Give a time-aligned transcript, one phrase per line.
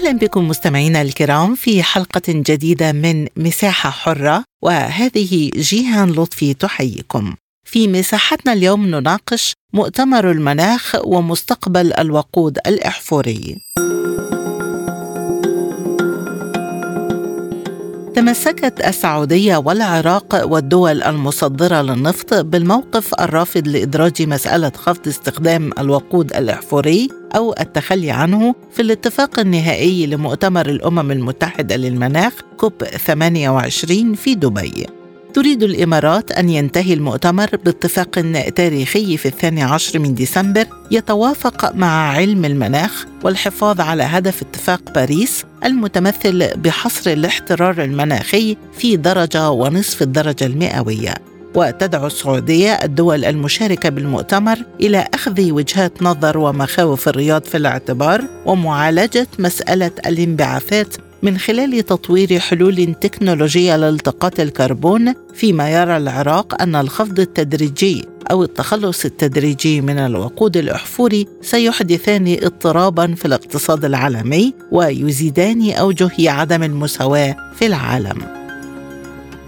[0.00, 7.34] أهلا بكم مستمعينا الكرام في حلقة جديدة من مساحة حرة وهذه جيهان لطفي تحييكم.
[7.64, 13.56] في مساحتنا اليوم نناقش مؤتمر المناخ ومستقبل الوقود الإحفوري.
[18.20, 27.54] تمسكت السعودية والعراق والدول المصدرة للنفط بالموقف الرافض لإدراج مسألة خفض استخدام الوقود الإحفوري أو
[27.60, 34.99] التخلي عنه في الاتفاق النهائي لمؤتمر الأمم المتحدة للمناخ كوب 28 في دبي.
[35.34, 38.10] تريد الإمارات أن ينتهي المؤتمر باتفاق
[38.56, 45.44] تاريخي في الثاني عشر من ديسمبر يتوافق مع علم المناخ والحفاظ على هدف اتفاق باريس
[45.64, 51.14] المتمثل بحصر الاحترار المناخي في درجة ونصف الدرجة المئوية.
[51.54, 59.90] وتدعو السعودية الدول المشاركة بالمؤتمر إلى أخذ وجهات نظر ومخاوف الرياض في الاعتبار ومعالجة مسألة
[60.06, 68.42] الانبعاثات من خلال تطوير حلول تكنولوجية لالتقاط الكربون فيما يرى العراق أن الخفض التدريجي أو
[68.42, 77.66] التخلص التدريجي من الوقود الأحفوري سيحدثان اضطرابا في الاقتصاد العالمي ويزيدان أوجه عدم المساواة في
[77.66, 78.40] العالم.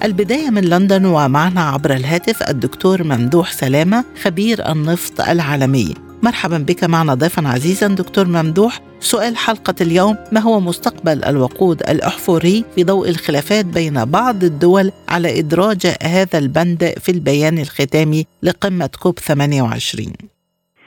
[0.05, 7.15] البداية من لندن ومعنا عبر الهاتف الدكتور ممدوح سلامة خبير النفط العالمي مرحبا بك معنا
[7.15, 8.81] ضيفا عزيزا دكتور ممدوح.
[9.01, 15.39] سؤال حلقة اليوم ما هو مستقبل الوقود الأحفوري في ضوء الخلافات بين بعض الدول على
[15.39, 20.13] إدراج هذا البند في البيان الختامي لقمة كوب 28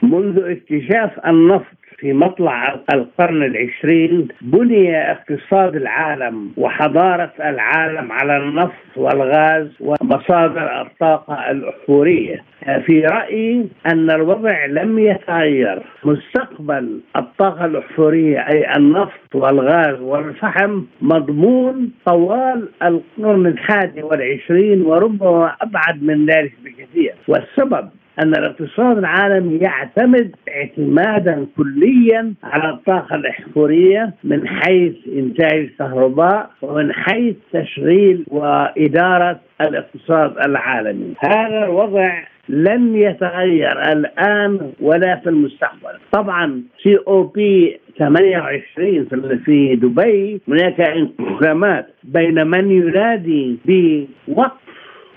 [0.02, 9.68] منذ اكتشاف النفط في مطلع القرن العشرين بني اقتصاد العالم وحضارة العالم على النفط والغاز
[9.80, 12.44] ومصادر الطاقة الأحفورية.
[12.86, 15.82] في رأيي أن الوضع لم يتغير.
[16.04, 26.26] مستقبل الطاقة الأحفورية أي النفط والغاز والفحم مضمون طوال القرن الحادي والعشرين وربما أبعد من
[26.26, 27.14] ذلك بكثير.
[27.28, 27.88] والسبب
[28.22, 37.36] أن الاقتصاد العالمي يعتمد اعتمادا كليا على الطاقة الإحفورية من حيث إنتاج الكهرباء ومن حيث
[37.52, 41.14] تشغيل وإدارة الاقتصاد العالمي.
[41.18, 45.98] هذا الوضع لن يتغير الآن ولا في المستقبل.
[46.12, 49.04] طبعا سي أو بي 28
[49.44, 54.52] في دبي هناك انقسامات بين من ينادي بوقف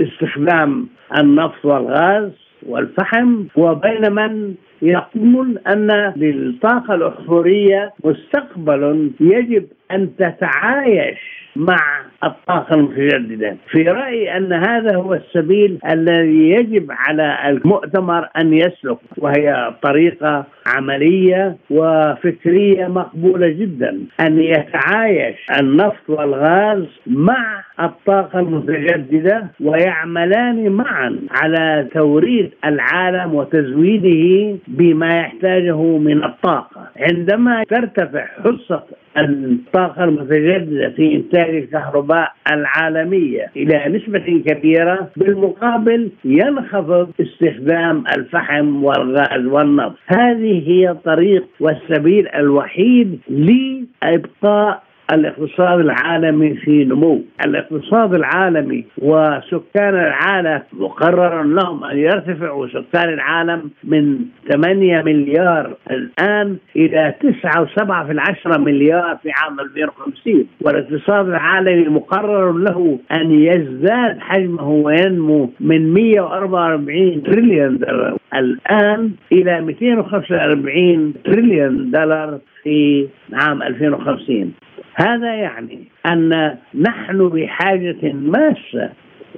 [0.01, 0.87] استخدام
[1.17, 12.75] النفط والغاز والفحم وبين من يقول أن للطاقة الاحفوريه مستقبل يجب أن تتعايش مع الطاقة
[12.75, 20.45] المتجددة في رأيي أن هذا هو السبيل الذي يجب على المؤتمر أن يسلك وهي طريقة
[20.67, 32.51] عملية وفكرية مقبولة جدا أن يتعايش النفط والغاز مع الطاقة المتجددة ويعملان معا على توريد
[32.65, 36.78] العالم وتزويده بما يحتاجه من الطاقة.
[36.97, 38.83] عندما ترتفع حصة
[39.17, 49.95] الطاقة المتجددة في إنتاج الكهرباء العالمية إلى نسبة كبيرة بالمقابل ينخفض استخدام الفحم والغاز والنفط.
[50.07, 54.83] هذه هي الطريق والسبيل الوحيد لإبقاء
[55.13, 57.21] الاقتصاد العالمي في نمو.
[57.45, 64.19] الاقتصاد العالمي وسكان العالم مقرر لهم أن يرتفعوا سكان العالم من
[64.51, 72.51] 8 مليار الآن إلى 9 و7 في العشرة مليار في عام 2050 والاقتصاد العالمي مقرر
[72.51, 78.17] له أن يزداد حجمه وينمو من 144 تريليون دولار.
[78.35, 84.53] الآن إلى 245 تريليون دولار في عام 2050
[85.01, 88.89] هذا يعني أن نحن بحاجة ماسة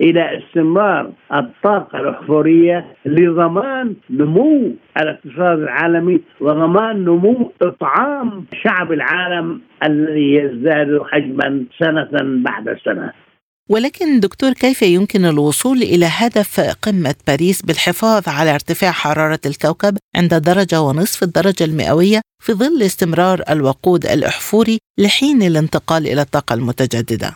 [0.02, 4.72] إلى استمرار الطاقة الاحفوريه لضمان نمو
[5.02, 13.12] الاقتصاد العالمي وضمان نمو إطعام شعب العالم الذي يزداد حجما سنة بعد سنة.
[13.74, 20.34] ولكن دكتور كيف يمكن الوصول إلى هدف قمة باريس بالحفاظ على ارتفاع حرارة الكوكب عند
[20.34, 27.30] درجة ونصف الدرجة المئوية في ظل استمرار الوقود الأحفوري لحين الانتقال إلى الطاقة المتجددة؟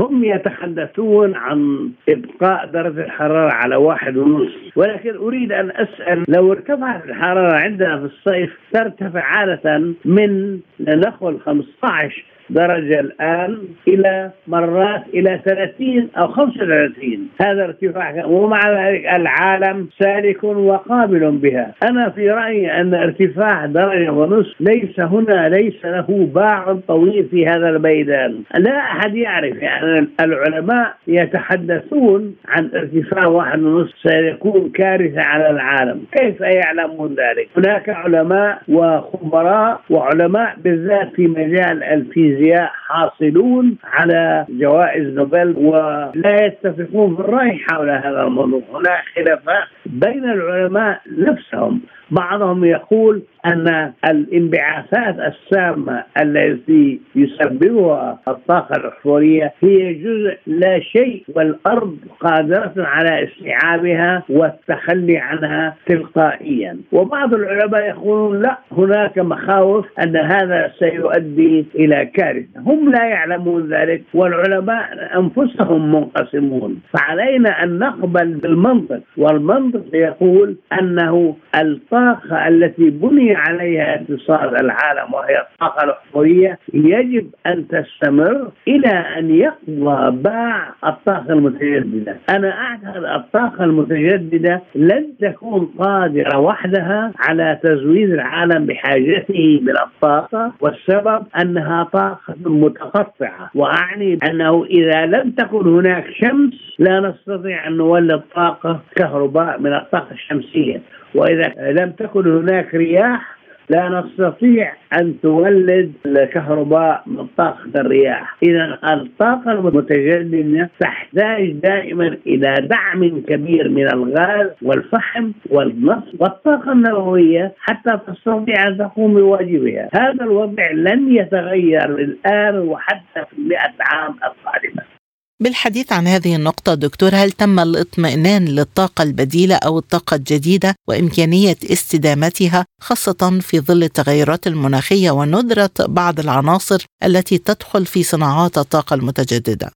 [0.00, 7.04] هم يتحدثون عن إبقاء درجة الحرارة على واحد ونصف ولكن أريد أن أسأل لو ارتفعت
[7.04, 13.58] الحرارة عندنا في الصيف ترتفع عادة من نقول 15 درجة الآن
[13.88, 18.24] إلى مرات إلى 30 أو 35 هذا ارتفاع.
[18.26, 21.74] ومع ذلك العالم سالك وقابل بها.
[21.90, 27.68] أنا في رأيي أن ارتفاع درجة ونصف ليس هنا ليس له باع طويل في هذا
[27.68, 28.42] الميدان.
[28.58, 29.56] لا أحد يعرف.
[29.56, 36.04] يعني العلماء يتحدثون عن ارتفاع واحد ونصف سيكون كارثة على العالم.
[36.12, 42.33] كيف يعلمون ذلك؟ هناك علماء وخبراء وعلماء بالذات في مجال الفيزياء.
[42.34, 48.60] الفيزياء حاصلون على جوائز نوبل ولا يتفقون في الرأي حول هذا الموضوع.
[48.72, 51.80] هناك خلافات بين العلماء نفسهم.
[52.10, 62.72] بعضهم يقول أن الانبعاثات السامة التي يسببها الطاقة الاحفوريه هي جزء لا شيء والأرض قادرة
[62.76, 66.78] على استيعابها والتخلي عنها تلقائيا.
[66.92, 72.60] وبعض العلماء يقولون لا هناك مخاوف أن هذا سيؤدي إلى كارثة.
[72.66, 76.80] هم لا يعلمون ذلك والعلماء أنفسهم منقسمون.
[76.98, 85.84] فعلينا أن نقبل بالمنطق والمنطق يقول أنه الطاقة التي بني عليها اقتصاد العالم وهي الطاقة
[85.84, 92.16] الأحفورية يجب أن تستمر إلى أن يقضى باع الطاقة المتجددة.
[92.30, 101.22] أنا أعتقد الطاقة المتجددة لن تكون قادرة وحدها على تزويد العالم بحاجته من الطاقة والسبب
[101.40, 103.50] أنها طاقة متقطعة.
[103.54, 110.12] وأعني أنه إذا لم تكن هناك شمس لا نستطيع أن نولد طاقة كهرباء من الطاقة
[110.12, 110.80] الشمسية.
[111.14, 113.34] وإذا لم تكن هناك رياح
[113.70, 118.36] لا نستطيع أن تولد الكهرباء من طاقة الرياح.
[118.42, 127.98] إذا الطاقة المتجددة تحتاج دائما إلى دعم كبير من الغاز والفحم والنفط والطاقة النووية حتى
[128.06, 129.88] تستطيع أن تقوم بواجبها.
[129.94, 134.93] هذا الوضع لن يتغير الآن وحتى في المئة عام القادمة.
[135.40, 142.64] بالحديث عن هذه النقطة دكتور هل تم الاطمئنان للطاقة البديلة أو الطاقة الجديدة وإمكانية استدامتها
[142.80, 149.70] خاصة في ظل التغيرات المناخية وندرة بعض العناصر التي تدخل في صناعات الطاقة المتجددة؟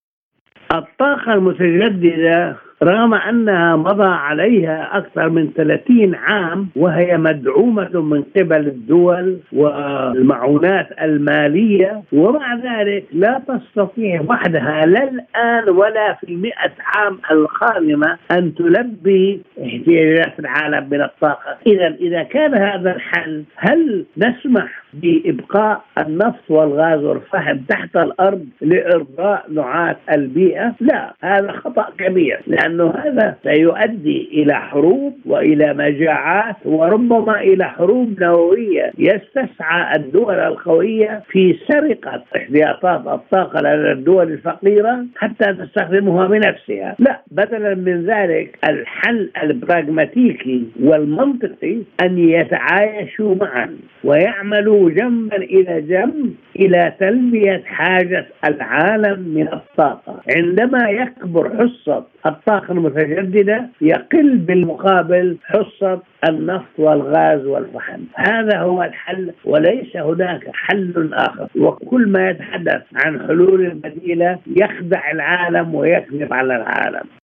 [0.73, 9.39] الطاقة المتجددة رغم أنها مضى عليها أكثر من 30 عام وهي مدعومة من قبل الدول
[9.53, 18.55] والمعونات المالية ومع ذلك لا تستطيع وحدها لا الآن ولا في المئة عام القادمة أن
[18.55, 21.57] تلبي احتياجات العالم من الطاقة.
[21.67, 29.97] إذا إذا كان هذا الحل هل نسمح بإبقاء النفط والغاز والفحم تحت الأرض لإرضاء نعاة
[30.13, 38.23] البيئة؟ لا هذا خطأ كبير لأنه هذا سيؤدي إلى حروب وإلى مجاعات وربما إلى حروب
[38.23, 46.97] نووية يستسعى الدول القوية في سرقة احتياطات الطاقة لدى الدول الفقيرة حتى تستخدمها بنفسها.
[46.99, 56.93] لا بدلا من ذلك الحل البراغماتيكي والمنطقي أن يتعايشوا معا ويعملوا جنبا إلى جنب إلى
[57.01, 60.21] تلبية حاجة العالم من الطاقة.
[60.37, 68.01] عندما يكبر حصة الطاقة المتجددة يقل بالمقابل حصة النفط والغاز والفحم.
[68.15, 71.49] هذا هو الحل وليس هناك حل آخر.
[71.57, 77.18] وكل ما يتحدث عن حلول بديلة يخدع العالم ويكذب على العالم.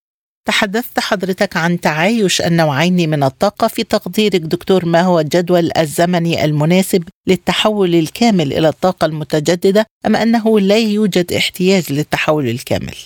[0.54, 7.02] تحدثت حضرتك عن تعايش النوعين من الطاقة في تقديرك دكتور ما هو الجدول الزمني المناسب
[7.28, 12.96] للتحول الكامل إلى الطاقة المتجددة أم أنه لا يوجد احتياج للتحول الكامل؟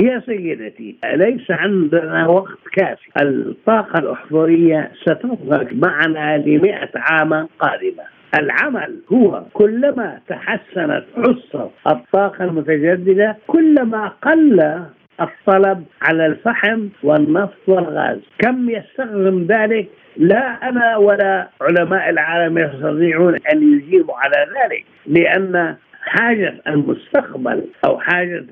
[0.00, 8.04] يا سيدتي ليس عندنا وقت كافي الطاقة الأحفورية ستبقى معنا لمئة عام قادمة
[8.38, 14.82] العمل هو كلما تحسنت حصة الطاقة المتجددة كلما قل
[15.20, 18.18] الطلب على الفحم والنفط والغاز.
[18.38, 26.54] كم يستخدم ذلك؟ لا أنا ولا علماء العالم يستطيعون أن يجيبوا على ذلك لأن حاجة
[26.68, 28.44] المستقبل أو حاجة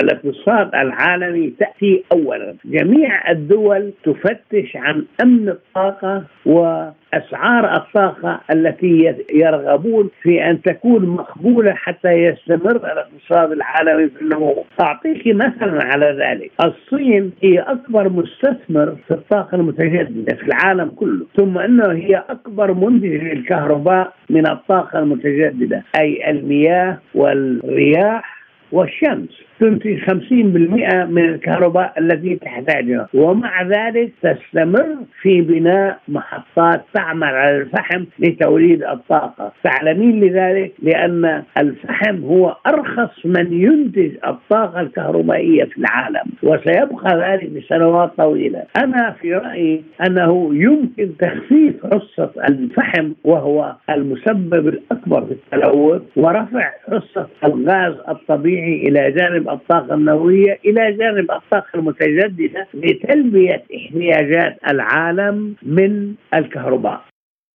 [0.00, 2.54] الاقتصاد العالمي تأتي أولا.
[2.64, 11.72] جميع الدول تفتش عن أمن الطاقة و أسعار الطاقة التي يرغبون في أن تكون مقبولة
[11.72, 14.64] حتى يستمر الاقتصاد العالمي في النمو.
[14.80, 21.58] أعطيك مثلا على ذلك، الصين هي أكبر مستثمر في الطاقة المتجددة في العالم كله، ثم
[21.58, 31.24] إنه هي أكبر منتج للكهرباء من الطاقة المتجددة، أي المياه والرياح والشمس تنتج 50% من
[31.24, 33.08] الكهرباء التي تحتاجها.
[33.14, 39.52] ومع ذلك تستمر في بناء محطات تعمل على الفحم لتوليد الطاقة.
[39.64, 48.12] تعلمين لذلك لأن الفحم هو أرخص من ينتج الطاقة الكهربائية في العالم وسيبقى ذلك لسنوات
[48.16, 48.62] طويلة.
[48.84, 57.26] أنا في رأيي أنه يمكن تخفيف حصة الفحم وهو المسبب الأكبر في التلوث ورفع حصة
[57.44, 67.04] الغاز الطبيعي إلى جانب الطاقة النووية إلى جانب الطاقة المتجددة لتلبية احتياجات العالم من الكهرباء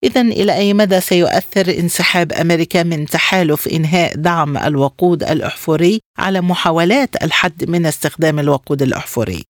[0.04, 7.22] إذا إلى أي مدى سيؤثر انسحاب أمريكا من تحالف إنهاء دعم الوقود الأحفوري على محاولات
[7.22, 9.44] الحد من استخدام الوقود الأحفوري؟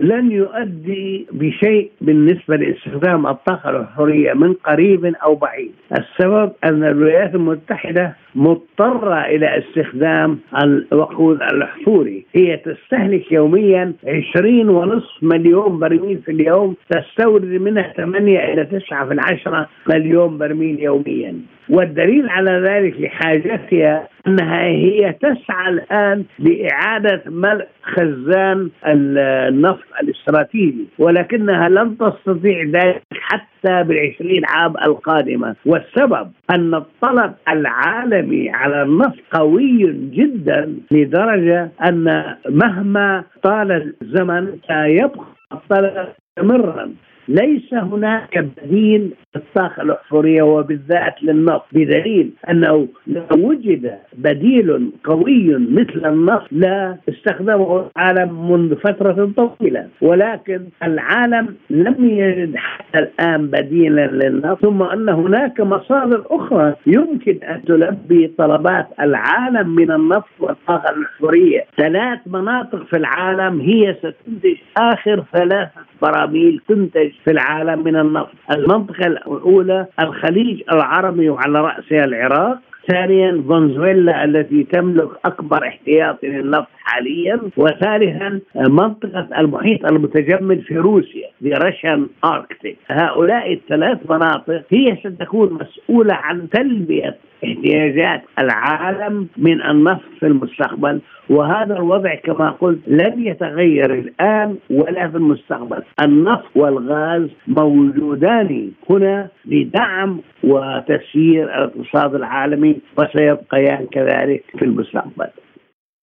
[0.00, 5.72] لن يؤدي بشيء بالنسبة لاستخدام الطاقة الحرية من قريب أو بعيد.
[5.98, 13.92] السبب أن الولايات المتحدة مضطرة إلى استخدام الوقود الأحفوري هي تستهلك يوميا
[14.36, 20.80] 20 ونصف مليون برميل في اليوم تستورد منها 8 إلى 9 في العشرة مليون برميل
[20.80, 21.34] يوميا.
[21.68, 31.96] والدليل على ذلك لحاجتها أنها هي تسعى الآن لإعادة ملء خزان النفط الاستراتيجي ولكنها لن
[31.98, 35.56] تستطيع ذلك حتى بالعشرين عام القادمة.
[35.66, 46.06] والسبب أن الطلب العالمي على النفط قوي جدا لدرجة أن مهما طال الزمن سيبقى الطلب
[46.38, 46.90] مستمرا
[47.28, 51.64] ليس هناك بديل للطاقة الأحفورية وبالذات للنفط.
[51.72, 60.60] بدليل أنه لو وجد بديل قوي مثل النفط لا استخدمه العالم منذ فترة طويلة ولكن
[60.82, 64.62] العالم لم يجد حتى الآن بديلا للنفط.
[64.62, 71.64] ثم أن هناك مصادر أخرى يمكن أن تلبي طلبات العالم من النفط والطاقة الأحفورية.
[71.76, 79.06] ثلاث مناطق في العالم هي ستنتج آخر ثلاثة براميل تنتج في العالم من النفط المنطقة
[79.06, 82.58] الأولى الخليج العربي وعلى رأسها العراق.
[82.92, 87.40] ثانيا فنزويلا التي تملك أكبر احتياطي للنفط حاليا.
[87.56, 96.14] وثالثا منطقة المحيط المتجمد في روسيا في رشن اركتيك هؤلاء الثلاث مناطق هي ستكون مسؤولة
[96.14, 101.00] عن تلبية احتياجات العالم من النفط في المستقبل.
[101.30, 105.82] وهذا الوضع كما قلت لن يتغير الآن ولا في المستقبل.
[106.00, 115.28] النفط والغاز موجودان هنا لدعم وتسيير الاقتصاد العالمي وسيبقيان كذلك في المستقبل.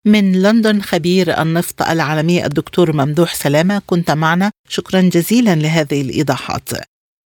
[0.05, 4.51] من لندن خبير النفط العالمي الدكتور ممدوح سلامة كنت معنا.
[4.69, 6.69] شكرا جزيلا لهذه الإيضاحات.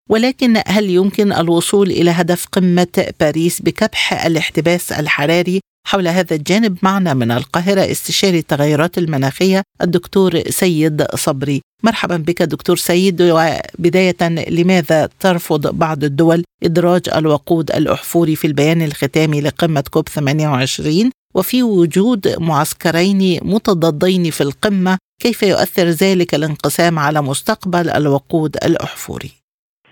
[0.10, 7.14] ولكن هل يمكن الوصول إلى هدف قمة باريس بكبح الاحتباس الحراري حول هذا الجانب معنا
[7.14, 14.16] من القاهرة استشاري التغيرات المناخية الدكتور سيد صبري مرحبا بك دكتور سيد وبداية
[14.50, 22.36] لماذا ترفض بعض الدول إدراج الوقود الأحفوري في البيان الختامي لقمة كوب 28 وفي وجود
[22.40, 29.45] معسكرين متضادين في القمة كيف يؤثر ذلك الانقسام على مستقبل الوقود الأحفوري؟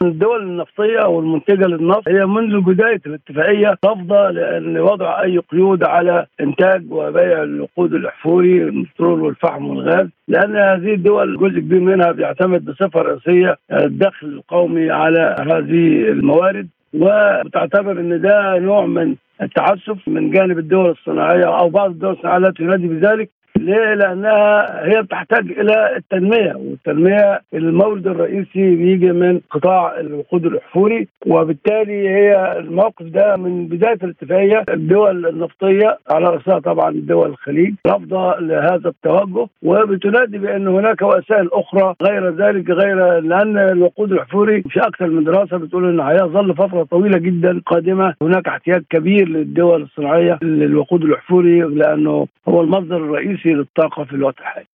[0.08, 2.08] الدول النفطية أو المنتجة للنفط.
[2.08, 4.30] هي منذ بداية الاتفاقية رافضة
[4.60, 10.08] لوضع أي قيود على إنتاج وبيع الوقود الأحفوري البترول والفحم والغاز.
[10.28, 16.68] لأن هذه الدول جزء كبير منها بيعتمد بصفة رئيسية الدخل القومي على هذه الموارد.
[16.94, 22.64] وتعتبر إن ده نوع من التعسف من جانب الدول الصناعية أو بعض الدول الصناعية التي
[22.64, 23.30] تنادي بذلك.
[23.58, 32.10] ليه؟ لأنها هي بتحتاج إلى التنمية والتنمية المورد الرئيسي بيجي من قطاع الوقود الأحفوري وبالتالي
[32.10, 38.90] هي الموقف ده من بداية الاتفاقية الدول النفطية على رأسها طبعا دول الخليج رافضة لهذا
[38.90, 45.24] التوجه وبتنادي بأن هناك وسائل أخرى غير ذلك غير لأن الوقود الأحفوري في أكثر من
[45.24, 51.60] دراسة بتقول انه هيظل فترة طويلة جدا قادمة هناك احتياج كبير للدول الصناعية للوقود الأحفوري
[51.62, 54.68] لأنه هو المصدر الرئيسي للطاقه في الوقت الحالي.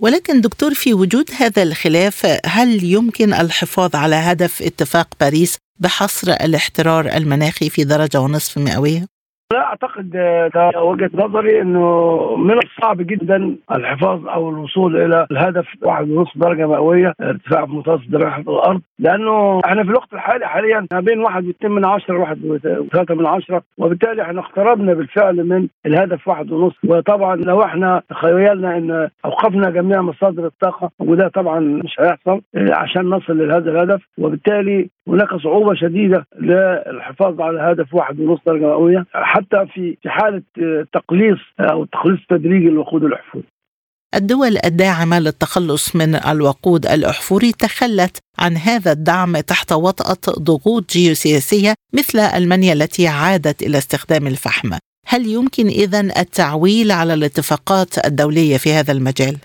[0.00, 7.06] ولكن دكتور في وجود هذا الخلاف هل يمكن الحفاظ على هدف اتفاق باريس بحصر الاحترار
[7.16, 9.06] المناخي في درجة ونصف مئوية؟
[9.52, 10.16] لا أعتقد
[10.76, 17.14] وجهة نظري إنه من الصعب جدا الحفاظ أو الوصول إلى الهدف واحد ونص درجة مئوية
[17.20, 18.80] ارتفاع في متوسط درجة الأرض.
[18.98, 23.26] لأنه إحنا في الوقت الحالي حاليا ما بين واحد واثنين من عشرة وواحد وثلاثه من
[23.26, 26.74] عشرة وبالتالي إحنا اقتربنا بالفعل من الهدف واحد ونص.
[26.84, 32.40] وطبعا لو إحنا تخيلنا إن أوقفنا جميع مصادر الطاقة وده طبعا مش هيحصل
[32.70, 34.00] عشان نصل لهذا الهدف.
[34.18, 40.42] وبالتالي هناك صعوبة شديدة للحفاظ على هدف واحد ونص درجة مئوية حتى في في حالة
[40.92, 43.44] تقليص أو تقليص تدريجي للوقود الأحفوري.
[44.14, 52.18] الدول الداعمة للتخلص من الوقود الأحفوري تخلت عن هذا الدعم تحت وطأة ضغوط جيوسياسية مثل
[52.18, 54.70] ألمانيا التي عادت إلى استخدام الفحم.
[55.06, 59.36] هل يمكن اذا التعويل على الاتفاقات الدولية في هذا المجال؟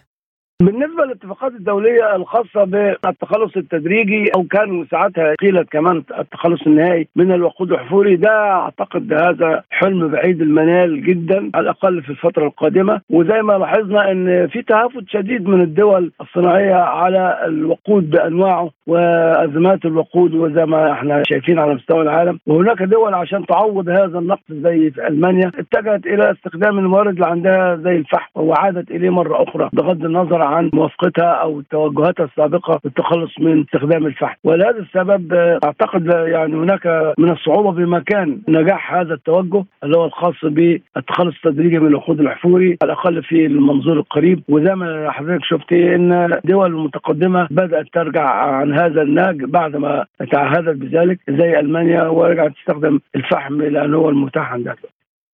[0.62, 7.72] بالنسبة للاتفاقات الدولية الخاصة بالتخلص التدريجي أو كان ساعتها قيلت كمان التخلص النهائي من الوقود
[7.72, 13.02] الاحفوري ده أعتقد هذا حلم بعيد المنال جدا على الأقل في الفترة القادمة.
[13.10, 20.34] وزي ما لاحظنا إن في تهافت شديد من الدول الصناعية على الوقود بأنواعه وأزمات الوقود
[20.34, 22.40] وزي ما إحنا شايفين على مستوى العالم.
[22.48, 27.76] وهناك دول عشان تعوض هذا النقص زي في ألمانيا اتجهت إلى استخدام الموارد اللي عندها
[27.76, 33.62] زي الفحم وعادت إليه مرة أخرى بغض النظر عن موافقتها أو توجهاتها السابقة بالتخلص من
[33.62, 34.36] استخدام الفحم.
[34.44, 35.34] ولهذا السبب
[35.66, 41.88] أعتقد يعني هناك من الصعوبة بمكان نجاح هذا التوجه اللي هو الخاص بالتخلص التدريجي من
[41.88, 44.42] الوقود الاحفوري على الأقل في المنظور القريب.
[44.50, 50.78] وزي ما حضرتك شفتي إن الدول المتقدمة بدأت ترجع عن هذا النهج بعد ما تعهدت
[50.78, 54.76] بذلك زي ألمانيا ورجعت تستخدم الفحم لأنه هو المتاح عندها.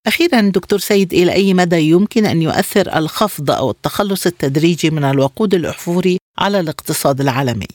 [0.08, 5.54] أخيرا دكتور سيد إلى أي مدى يمكن أن يؤثر الخفض أو التخلص التدريجي من الوقود
[5.54, 7.68] الأحفوري على الاقتصاد العالمي؟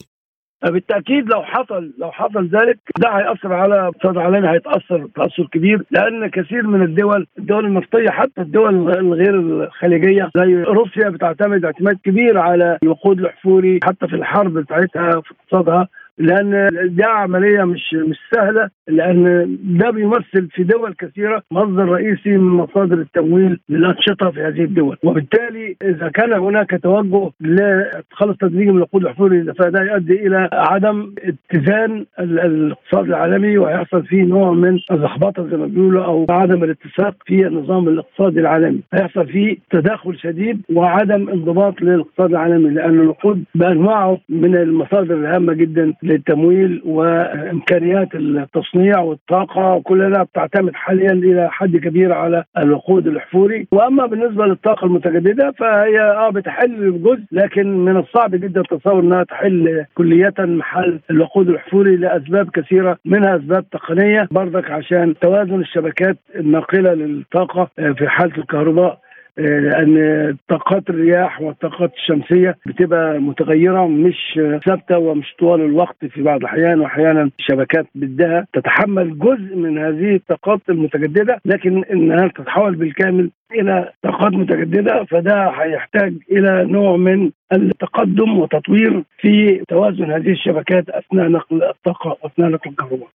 [0.63, 6.29] بالتأكيد لو حصل لو حصل ذلك ده هيأثر على الاقتصاد العالمي هيتأثر تأثر كبير لأن
[6.29, 12.77] كثير من الدول الدول النفطيه حتى الدول الغير الخليجية زي روسيا بتعتمد اعتماد كبير على
[12.83, 15.87] الوقود الأحفوري حتى في الحرب بتاعتها في اقتصادها
[16.17, 22.51] لأن دي عملية مش مش سهلة لأن ده بيمثل في دول كثيرة مصدر رئيسي من
[22.57, 24.97] مصادر التمويل للأنشطة في هذه الدول.
[25.03, 32.05] وبالتالي إذا كان هناك توجه لتخلص تدريجي من الوقود الاحفوري فده يؤدي إلى عدم اتزان
[32.19, 37.87] الاقتصاد العالمي وهيحصل فيه نوع من اللخبطه زي ما بيقولوا أو عدم الاتساق في النظام
[37.87, 38.79] الاقتصادي العالمي.
[38.93, 45.93] هيحصل فيه تداخل شديد وعدم انضباط للاقتصاد العالمي لأن الوقود بأنواعه من المصادر الهامة جدا
[46.07, 53.67] للتمويل وإمكانيات التصنيع والطاقة كلها بتعتمد حاليا إلى حد كبير على الوقود الأحفوري.
[53.71, 59.85] وأما بالنسبة للطاقة المتجددة فهي آه بتحل جزء لكن من الصعب جدا تصور إنها تحل
[59.95, 67.69] كليه محل الوقود الأحفوري لأسباب كثيرة منها أسباب تقنية برضك عشان توازن الشبكات الناقلة للطاقة
[67.97, 68.99] في حالة الكهرباء.
[69.37, 76.79] لأن طاقات الرياح والطاقات الشمسية بتبقى متغيرة مش ثابتة ومش طوال الوقت في بعض الأحيان
[76.79, 84.33] وأحيانا الشبكات بدها تتحمل جزء من هذه الطاقات المتجددة لكن انها تتحول بالكامل إلى طاقات
[84.33, 92.17] متجددة فده هيحتاج إلى نوع من التقدم وتطوير في توازن هذه الشبكات أثناء نقل الطاقة
[92.23, 93.07] وأثناء نقل الكهرباء.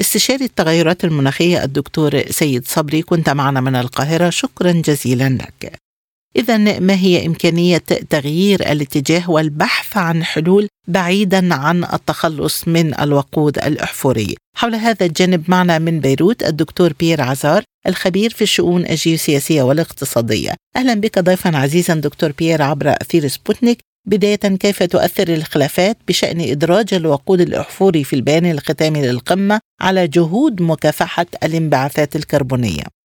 [0.00, 4.30] استشاري التغيرات المناخية الدكتور سيد صبري كنت معنا من القاهرة.
[4.30, 5.72] شكرا جزيلا لك.
[6.36, 7.78] إذا ما هي إمكانية
[8.10, 15.78] تغيير الاتجاه والبحث عن حلول بعيدا عن التخلص من الوقود الأحفوري؟ حول هذا الجانب معنا
[15.78, 20.54] من بيروت الدكتور بيير عزار الخبير في الشؤون الجيوسياسية والاقتصادية.
[20.76, 23.78] أهلا بك ضيفا عزيزا دكتور بيير عبر أثير سبوتنيك.
[24.06, 31.26] بداية كيف تؤثر الخلافات بشأن إدراج الوقود الأحفوري في البيان الختامي للقمة على جهود مكافحة
[31.42, 32.99] الانبعاثات الكربونية؟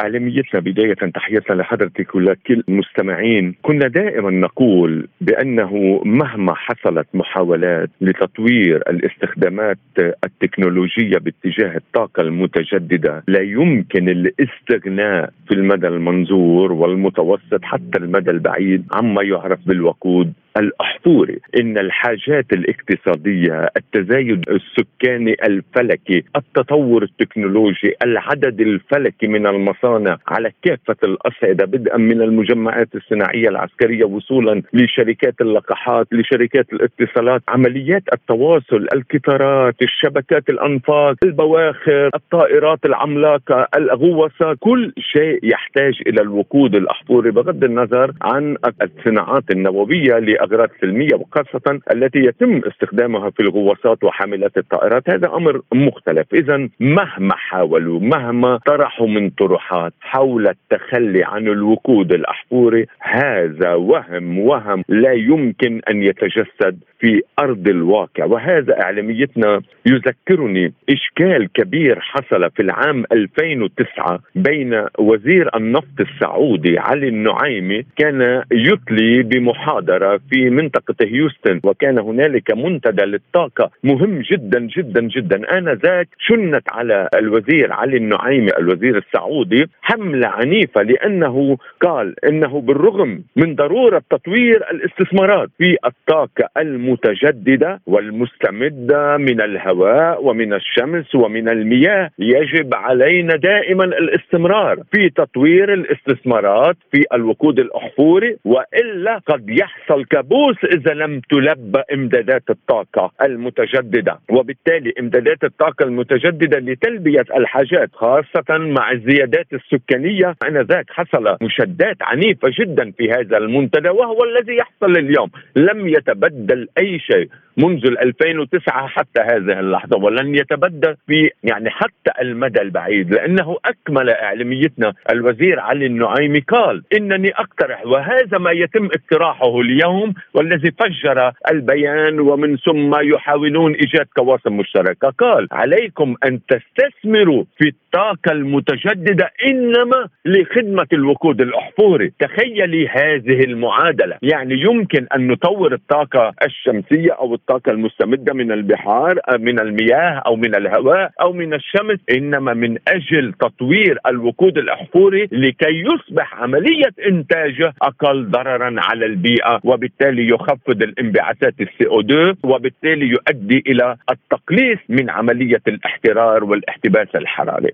[0.00, 9.78] عالميتنا بداية تحياتنا لحضرتك ولكل المستمعين كنا دائما نقول بأنه مهما حصلت محاولات لتطوير الاستخدامات
[10.24, 19.22] التكنولوجية باتجاه الطاقة المتجددة لا يمكن الاستغناء في المدى المنظور والمتوسط حتى المدى البعيد عما
[19.22, 20.32] يعرف بالوقود.
[20.56, 21.38] الأحفوري.
[21.60, 31.64] إن الحاجات الاقتصادية التزايد السكاني الفلكي التطور التكنولوجي العدد الفلكي من المصانع على كافة الأصعدة
[31.66, 41.16] بدءا من المجمعات الصناعية العسكرية وصولا لشركات اللقاحات لشركات الاتصالات عمليات التواصل القطارات الشبكات الأنفاق
[41.24, 44.56] البواخر الطائرات العملاقة الغواصات.
[44.60, 52.18] كل شيء يحتاج إلى الوقود الأحفوري بغض النظر عن الصناعات النووية اغراض سلميه وخاصة التي
[52.18, 55.10] يتم استخدامها في الغواصات وحاملات الطائرات.
[55.10, 56.26] هذا أمر مختلف.
[56.34, 64.84] اذا مهما حاولوا مهما طرحوا من طروحات حول التخلي عن الوقود الأحفوري هذا وهم وهم
[64.88, 68.24] لا يمكن أن يتجسد في أرض الواقع.
[68.24, 77.84] وهذا إعلاميتنا يذكرني إشكال كبير حصل في العام 2009 بين وزير النفط السعودي علي النعيمي
[77.96, 85.58] كان يتلي بمحاضرة في منطقة هيوستن وكان هنالك منتدى للطاقة مهم جدا جدا جدا.
[85.58, 93.54] آنذاك شنت على الوزير علي النعيمي الوزير السعودي حملة عنيفة لأنه قال إنه بالرغم من
[93.54, 103.36] ضرورة تطوير الاستثمارات في الطاقة المتجددة والمستمدة من الهواء ومن الشمس ومن المياه يجب علينا
[103.36, 111.82] دائما الاستمرار في تطوير الاستثمارات في الوقود الأحفوري وإلا قد يحصل كابوس إذا لم تلبى
[111.94, 114.18] إمدادات الطاقة المتجددة.
[114.30, 120.34] وبالتالي إمدادات الطاقة المتجددة لتلبية الحاجات خاصة مع الزيادات السكانية.
[120.48, 125.30] آنذاك حصل مشدات عنيفة جدا في هذا المنتدى وهو الذي يحصل اليوم.
[125.56, 132.60] لم يتبدل أي شيء منذ 2009 حتى هذه اللحظة ولن يتبدل في يعني حتى المدى
[132.60, 140.09] البعيد لأنه أكمل إعلاميتنا الوزير علي النعيمي قال إنني أقترح وهذا ما يتم اقتراحه اليوم
[140.34, 145.10] والذي فجر البيان ومن ثم يحاولون إيجاد قواسم مشتركة.
[145.18, 152.12] قال عليكم أن تستثمروا في الطاقة المتجددة إنما لخدمة الوقود الأحفوري.
[152.18, 154.16] تخيلي هذه المعادلة.
[154.22, 160.54] يعني يمكن أن نطور الطاقة الشمسية أو الطاقة المستمدة من البحار من المياه أو من
[160.54, 168.30] الهواء أو من الشمس إنما من أجل تطوير الوقود الأحفوري لكي يصبح عملية انتاجه أقل
[168.30, 175.62] ضررا على البيئة وبالتالي يخفض الانبعاثات السي أو 2 وبالتالي يؤدي إلى التقليص من عملية
[175.68, 177.70] الاحترار والاحتباس الحراري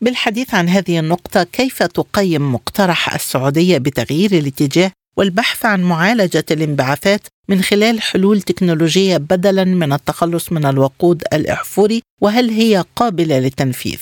[0.00, 7.60] بالحديث عن هذه النقطة كيف تقيم مقترح السعودية بتغيير الاتجاه والبحث عن معالجة الانبعاثات من
[7.60, 14.00] خلال حلول تكنولوجية بدلا من التخلص من الوقود الإحفوري وهل هي قابلة للتنفيذ؟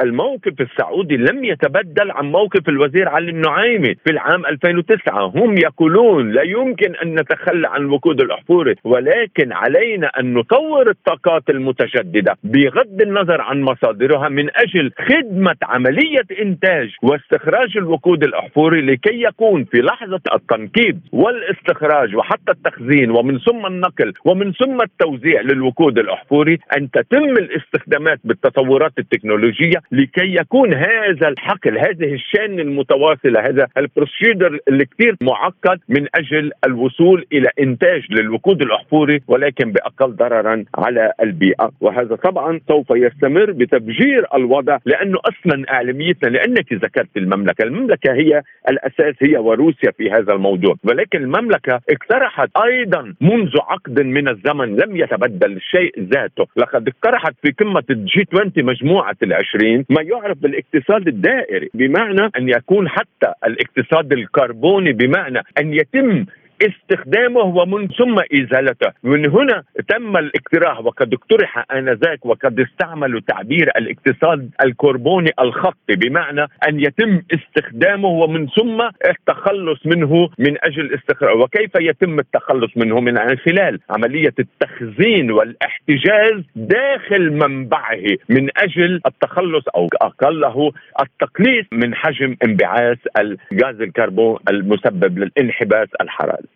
[0.00, 6.42] الموقف السعودي لم يتبدل عن موقف الوزير علي النعيمي في العام 2009 هم يقولون لا
[6.42, 13.60] يمكن أن نتخلى عن الوقود الأحفوري ولكن علينا أن نطور الطاقات المتجددة بغض النظر عن
[13.62, 22.16] مصادرها من أجل خدمة عملية إنتاج واستخراج الوقود الأحفوري لكي يكون في لحظة التنقيب والاستخراج
[22.16, 29.81] وحتى التخزين ومن ثم النقل ومن ثم التوزيع للوقود الأحفوري أن تتم الاستخدامات بالتطورات التكنولوجية
[29.92, 36.06] لكي يكون هذا الحقل هذه ال chain المتواصلة هذا ال procedure اللي كثير معقد من
[36.14, 41.70] أجل الوصول إلى إنتاج للوقود الأحفوري ولكن بأقل ضررا على البيئة.
[41.80, 47.62] وهذا طبعا سوف يستمر بتفجير الوضع لأنه أصلا إعلاميتنا لأنك ذكرت المملكة.
[47.62, 50.74] المملكة هي الأساس هي وروسيا في هذا الموضوع.
[50.84, 56.46] ولكن المملكة اقترحت أيضا منذ عقد من الزمن لم يتبدل الشيء ذاته.
[56.56, 62.48] لقد اقترحت في قمة ال G 20 مجموعة العشرين ما يعرف بالاقتصاد الدائري بمعنى أن
[62.48, 66.24] يكون حتى الاقتصاد الكربوني بمعنى أن يتم
[66.68, 68.92] استخدامه ومن ثم إزالته.
[69.02, 76.80] من هنا تم الاقتراح وقد اقترح آنذاك وقد استعملوا تعبير الاقتصاد الكربوني الخطي بمعنى أن
[76.80, 83.80] يتم استخدامه ومن ثم التخلص منه من أجل استخراج وكيف يتم التخلص منه؟ من خلال
[83.90, 93.80] عملية التخزين والاحتجاز داخل منبعه من أجل التخلص أو أقله التقليص من حجم انبعاث الغاز
[93.80, 96.48] الكربون المسبب للانحباس الحراري.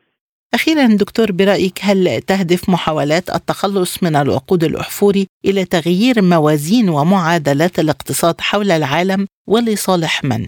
[0.57, 8.41] أخيرا دكتور برأيك هل تهدف محاولات التخلص من الوقود الأحفوري إلى تغيير موازين ومعادلات الاقتصاد
[8.41, 10.47] حول العالم ولصالح من؟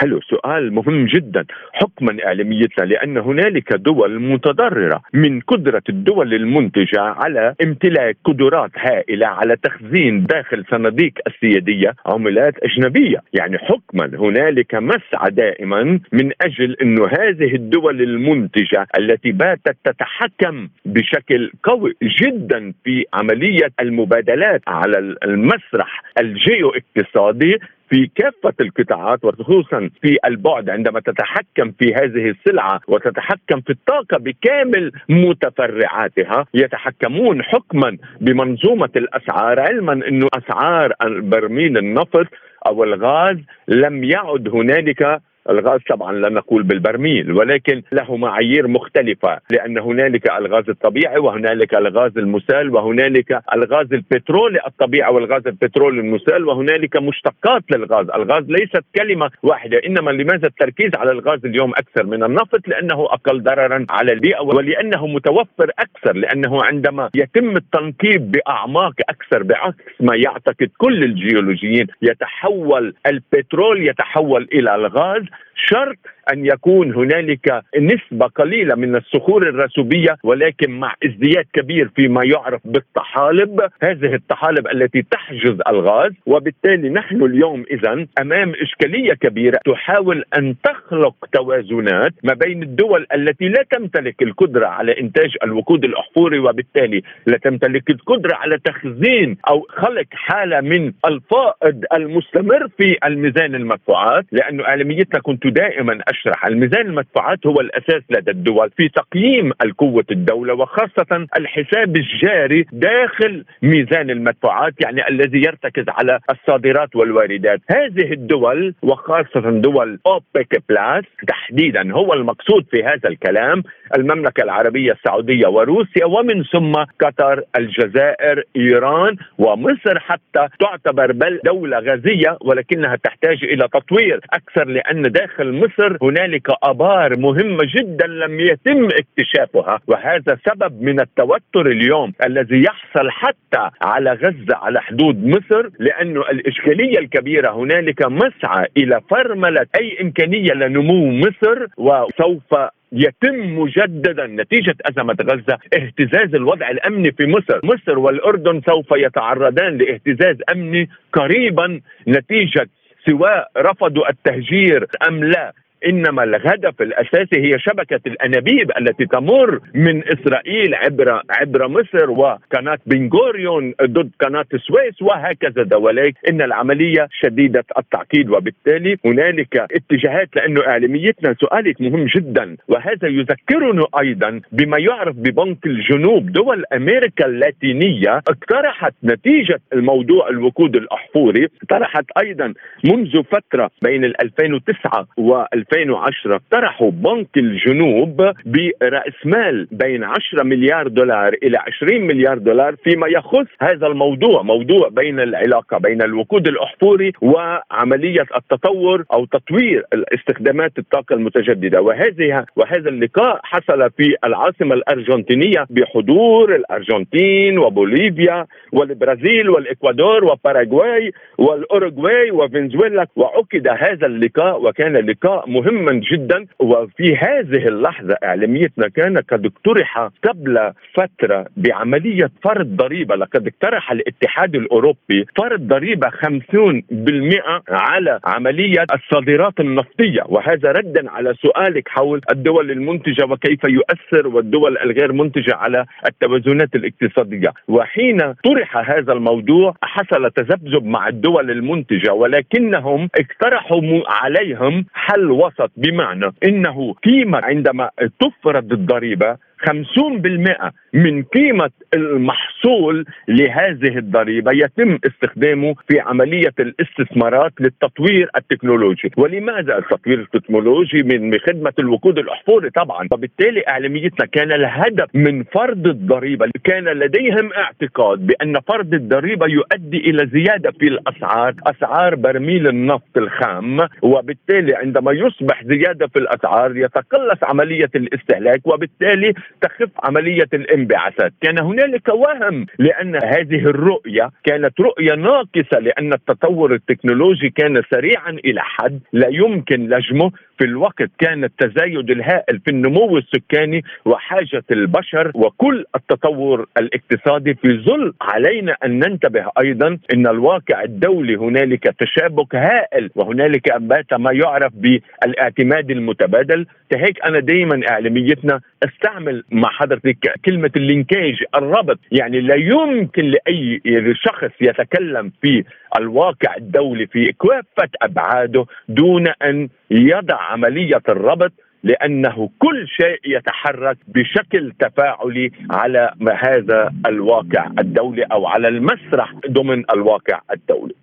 [0.00, 0.20] حلو.
[0.20, 1.44] سؤال مهم جدا.
[1.72, 5.02] حكما إعلاميتنا لأن هنالك دول متضررة.
[5.14, 13.18] من قدرة الدول المنتجة على امتلاك قدرات هائلة على تخزين داخل صناديق السيادية عملات أجنبية،
[13.32, 21.50] يعني حكما هنالك مسعى دائما من أجل إنه هذه الدول المنتجة التي باتت تتحكم بشكل
[21.62, 27.58] قوي جدا في عملية المبادلات على المسرح الجيو اقتصادي
[27.94, 34.92] في كافة القطاعات وخصوصا في البعد عندما تتحكم في هذه السلعة وتتحكم في الطاقة بكامل
[35.08, 42.26] متفرعاتها يتحكمون حكما بمنظومة الأسعار علما أنه أسعار برميل النفط
[42.66, 43.36] أو الغاز
[43.68, 50.68] لم يعد هنالك الغاز طبعا لا نقول بالبرميل ولكن له معايير مختلفة لأن هنالك الغاز
[50.68, 58.10] الطبيعي وهنالك الغاز المسال وهنالك الغاز البترولي الطبيعي والغاز البترولي المسال وهنالك مشتقات للغاز.
[58.10, 63.42] الغاز ليست كلمة واحدة إنما لماذا التركيز على الغاز اليوم أكثر من النفط؟ لأنه أقل
[63.42, 70.70] ضررا على البيئة ولأنه متوفر أكثر لأنه عندما يتم التنقيب بأعماق أكثر بعكس ما يعتقد
[70.78, 75.22] كل الجيولوجيين يتحول البترول يتحول إلى الغاز.
[75.70, 75.98] شرط
[76.32, 83.60] أن يكون هنالك نسبة قليلة من الصخور الرسوبية ولكن مع ازدياد كبير فيما يعرف بالطحالب،
[83.82, 91.14] هذه الطحالب التي تحجز الغاز وبالتالي نحن اليوم اذا أمام إشكالية كبيرة تحاول أن تخلق
[91.32, 97.90] توازنات ما بين الدول التي لا تمتلك القدرة على إنتاج الوقود الأحفوري وبالتالي لا تمتلك
[97.90, 105.46] القدرة على تخزين أو خلق حالة من الفائض المستمر في الميزان المدفوعات لأنه اعلاميتنا كنت
[105.46, 106.46] دائما أشرح.
[106.46, 114.10] الميزان المدفوعات هو الأساس لدى الدول في تقييم القوة الدولة وخاصة الحساب الجاري داخل ميزان
[114.10, 117.60] المدفوعات يعني الذي يرتكز على الصادرات والواردات.
[117.70, 123.62] هذه الدول وخاصة دول أوبك بلاس تحديدا هو المقصود في هذا الكلام
[123.98, 132.38] المملكة العربية السعودية وروسيا ومن ثم قطر الجزائر إيران ومصر حتى تعتبر بل دولة غازية
[132.40, 139.80] ولكنها تحتاج إلى تطوير أكثر لأن داخل مصر هنالك آبار مهمة جدا لم يتم اكتشافها
[139.86, 146.98] وهذا سبب من التوتر اليوم الذي يحصل حتى على غزة على حدود مصر لأنه الإشكالية
[146.98, 152.54] الكبيرة هنالك مسعى إلى فرملة أي إمكانية لنمو مصر وسوف
[152.92, 157.60] يتم مجددا نتيجة أزمة غزة اهتزاز الوضع الأمني في مصر.
[157.64, 162.66] مصر والأردن سوف يتعرضان لاهتزاز أمني قريبا نتيجة
[163.06, 165.52] سواء رفضوا التهجير أم لا.
[165.86, 173.74] إنما الهدف الأساسي هي شبكة الأنابيب التي تمر من إسرائيل عبر عبر مصر وقناه بنغوريون
[173.82, 176.14] ضد قناه السويس وهكذا دواليك.
[176.30, 182.56] إن العملية شديدة التعقيد وبالتالي هنالك اتجاهات لأنه إعلاميتنا سؤالك مهم جدا.
[182.68, 191.48] وهذا يذكرنا أيضا بما يعرف ببنك الجنوب دول أمريكا اللاتينية اقترحت نتيجة الموضوع الوقود الأحفوري.
[191.62, 200.42] اقترحت أيضا منذ فترة بين 2009 و 2010 طرحوا بنك الجنوب برأس مال بين 10
[200.42, 206.48] مليار دولار إلى 20 مليار دولار فيما يخص هذا الموضوع موضوع بين العلاقة بين الوقود
[206.48, 211.80] الأحفوري وعملية التطور أو تطوير استخدامات الطاقة المتجددة.
[211.82, 223.06] وهذه وهذا اللقاء حصل في العاصمة الأرجنتينية بحضور الأرجنتين وبوليفيا والبرازيل والإكوادور وباراغواي والأوروغواي وفنزويلا.
[223.16, 226.46] وعقد هذا اللقاء وكان لقاء مهما جدا.
[226.58, 233.14] وفي هذه اللحظة إعلاميتنا كان قد اقترح قبل فترة بعملية فرض ضريبة.
[233.16, 240.22] لقد اقترح الاتحاد الأوروبي فرض ضريبة 50% على عملية الصادرات النفطية.
[240.28, 247.52] وهذا ردا على سؤالك حول الدول المنتجة وكيف يؤثر والدول الغير منتجة على التوازنات الاقتصادية.
[247.68, 256.32] وحين طرح هذا الموضوع حصل تذبذب مع الدول المنتجة ولكنهم اقترحوا عليهم حل وسط بمعنى
[256.44, 266.54] إنه قيمه عندما تفرض الضريبة 50% من قيمة المحصول لهذه الضريبة يتم استخدامه في عملية
[266.60, 269.10] الاستثمارات للتطوير التكنولوجي.
[269.16, 273.08] ولماذا التطوير التكنولوجي؟ من خدمة الوقود الأحفوري طبعا.
[273.12, 276.50] وبالتالي إعلاميتنا كان الهدف من فرض الضريبة.
[276.64, 283.88] كان لديهم اعتقاد بأن فرض الضريبة يؤدي إلى زيادة في الأسعار أسعار برميل النفط الخام.
[284.02, 288.66] وبالتالي عندما يصبح زيادة في الأسعار يتقلص عملية الاستهلاك.
[288.66, 291.32] وبالتالي تخف عملية الانبعاثات.
[291.40, 298.60] كان هنالك وهم لأن هذه الرؤية كانت رؤية ناقصة لأن التطور التكنولوجي كان سريعا إلى
[298.60, 305.84] حد لا يمكن لجمه في الوقت كان التزايد الهائل في النمو السكاني وحاجة البشر وكل
[305.96, 313.76] التطور الاقتصادي في ظل علينا أن ننتبه أيضا أن الواقع الدولي هنالك تشابك هائل وهنالك
[313.76, 316.66] بات ما يعرف بالاعتماد المتبادل.
[316.94, 321.98] هيك أنا دائما إعلاميتنا استعمل مع حضرتك كلمة اللينكاج الربط.
[322.12, 323.80] يعني لا يمكن لأي
[324.14, 325.64] شخص يتكلم في
[325.98, 334.72] الواقع الدولي في كافة أبعاده دون أن يضع عملية الربط لأنه كل شيء يتحرك بشكل
[334.80, 340.94] تفاعلي على هذا الواقع الدولي أو على المسرح ضمن الواقع الدولي.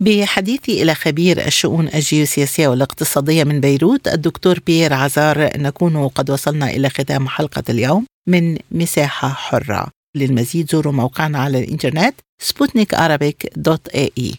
[0.00, 6.88] بحديثي إلى خبير الشؤون الجيوسياسية والاقتصادية من بيروت الدكتور بيير عزار نكون قد وصلنا إلى
[6.88, 9.86] ختام حلقة اليوم من مساحة حرة.
[10.16, 12.94] للمزيد زوروا موقعنا على الإنترنت سبوتنيك
[13.56, 14.32] دوت اي